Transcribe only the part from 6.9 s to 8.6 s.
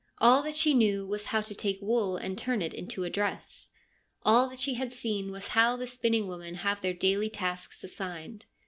daily tasks assigned.